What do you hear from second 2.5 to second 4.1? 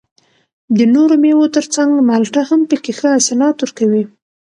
پکې ښه حاصلات ورکوي